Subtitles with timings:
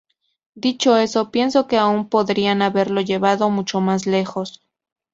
[0.55, 4.63] Dicho eso, pienso que aún podrían haberlo llevado mucho más lejos.